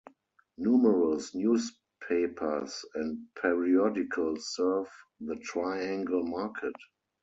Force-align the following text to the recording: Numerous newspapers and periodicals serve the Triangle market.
Numerous 0.57 1.35
newspapers 1.35 2.85
and 2.95 3.27
periodicals 3.39 4.55
serve 4.55 4.87
the 5.19 5.35
Triangle 5.35 6.25
market. 6.25 6.73